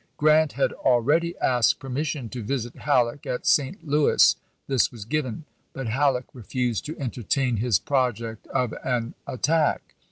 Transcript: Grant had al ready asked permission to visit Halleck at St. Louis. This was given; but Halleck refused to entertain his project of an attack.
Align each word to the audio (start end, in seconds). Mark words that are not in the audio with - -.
Grant 0.17 0.53
had 0.53 0.73
al 0.83 0.99
ready 1.01 1.37
asked 1.37 1.77
permission 1.77 2.27
to 2.29 2.41
visit 2.41 2.73
Halleck 2.75 3.27
at 3.27 3.45
St. 3.45 3.87
Louis. 3.87 4.35
This 4.65 4.91
was 4.91 5.05
given; 5.05 5.45
but 5.73 5.85
Halleck 5.89 6.25
refused 6.33 6.87
to 6.87 6.97
entertain 6.99 7.57
his 7.57 7.77
project 7.77 8.47
of 8.47 8.73
an 8.83 9.13
attack. 9.27 9.93